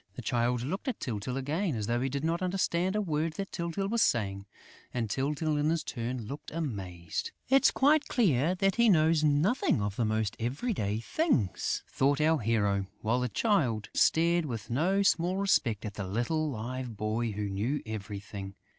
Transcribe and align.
The 0.15 0.23
Child 0.23 0.63
looked 0.63 0.87
at 0.87 0.99
Tyltyl 0.99 1.37
again 1.37 1.75
as 1.75 1.85
though 1.85 2.01
he 2.01 2.09
did 2.09 2.23
not 2.23 2.41
understand 2.41 2.95
a 2.95 3.01
word 3.03 3.33
that 3.33 3.51
Tyltyl 3.51 3.87
was 3.87 4.01
saying; 4.01 4.47
and 4.91 5.07
Tyltyl 5.11 5.57
in 5.59 5.69
his 5.69 5.83
turn 5.83 6.25
looked 6.25 6.49
amazed: 6.49 7.29
"It's 7.49 7.69
quite 7.69 8.07
clear 8.07 8.55
that 8.55 8.77
he 8.77 8.89
knows 8.89 9.23
nothing 9.23 9.79
of 9.79 9.97
the 9.97 10.03
most 10.05 10.35
everyday 10.39 11.01
things," 11.01 11.83
thought 11.87 12.19
our 12.19 12.39
hero, 12.39 12.87
while 13.01 13.19
the 13.19 13.29
child 13.29 13.89
stared 13.93 14.45
with 14.47 14.71
no 14.71 15.03
small 15.03 15.37
respect 15.37 15.85
at 15.85 15.93
"the 15.93 16.07
little 16.07 16.49
Live 16.49 16.97
Boy" 16.97 17.33
who 17.33 17.47
knew 17.47 17.83
everything. 17.85 18.55